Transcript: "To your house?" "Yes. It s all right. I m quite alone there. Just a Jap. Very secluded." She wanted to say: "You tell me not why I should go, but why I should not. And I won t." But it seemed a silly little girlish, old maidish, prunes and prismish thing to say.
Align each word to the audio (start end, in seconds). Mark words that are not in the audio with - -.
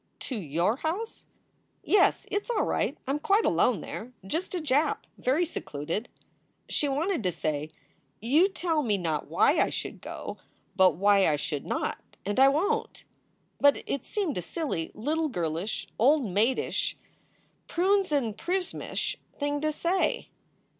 "To 0.21 0.35
your 0.39 0.77
house?" 0.77 1.27
"Yes. 1.83 2.25
It 2.31 2.41
s 2.41 2.49
all 2.49 2.63
right. 2.63 2.97
I 3.05 3.11
m 3.11 3.19
quite 3.19 3.45
alone 3.45 3.81
there. 3.81 4.13
Just 4.25 4.55
a 4.55 4.59
Jap. 4.59 4.97
Very 5.19 5.45
secluded." 5.45 6.09
She 6.67 6.89
wanted 6.89 7.21
to 7.21 7.31
say: 7.31 7.69
"You 8.19 8.49
tell 8.49 8.81
me 8.81 8.97
not 8.97 9.27
why 9.27 9.59
I 9.59 9.69
should 9.69 10.01
go, 10.01 10.39
but 10.75 10.95
why 10.95 11.27
I 11.27 11.35
should 11.35 11.67
not. 11.67 11.99
And 12.25 12.39
I 12.39 12.47
won 12.47 12.87
t." 12.91 13.03
But 13.59 13.83
it 13.85 14.03
seemed 14.03 14.39
a 14.39 14.41
silly 14.41 14.89
little 14.95 15.29
girlish, 15.29 15.85
old 15.99 16.25
maidish, 16.25 16.97
prunes 17.67 18.11
and 18.11 18.35
prismish 18.35 19.17
thing 19.37 19.61
to 19.61 19.71
say. 19.71 20.29